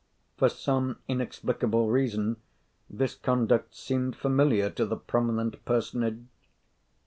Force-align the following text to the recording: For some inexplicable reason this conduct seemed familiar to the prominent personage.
For 0.35 0.49
some 0.49 0.97
inexplicable 1.07 1.91
reason 1.91 2.37
this 2.89 3.13
conduct 3.13 3.75
seemed 3.75 4.15
familiar 4.15 4.71
to 4.71 4.87
the 4.87 4.97
prominent 4.97 5.63
personage. 5.63 6.23